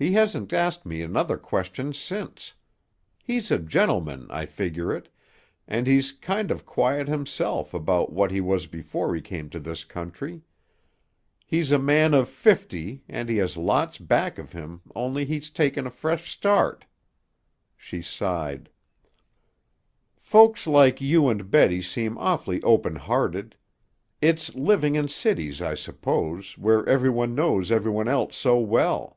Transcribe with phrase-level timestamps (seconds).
[0.00, 2.54] He hasn't asked me another question since.
[3.20, 5.08] He's a gentleman, I figure it,
[5.66, 9.82] and he's kind of quiet himself about what he was before he came to this
[9.84, 10.42] country.
[11.44, 15.84] He's a man of fifty and he has lots back of him only he's taken
[15.84, 16.84] a fresh start."
[17.76, 18.70] She sighed,
[20.20, 23.56] "Folks like you and Betty seem awfully open hearted.
[24.22, 29.16] It's living in cities, I suppose, where every one knows every one else so well."